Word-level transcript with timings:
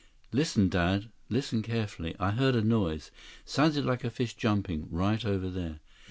"Listen, 0.31 0.67
Dad. 0.67 1.11
Listen 1.29 1.61
carefully. 1.61 2.15
I 2.19 2.31
heard 2.31 2.55
a 2.55 2.63
noise; 2.63 3.11
sounded 3.45 3.85
like 3.85 4.03
a 4.03 4.09
fish 4.09 4.33
jumping. 4.33 4.87
Right 4.89 5.23
over 5.23 5.47
there." 5.47 5.79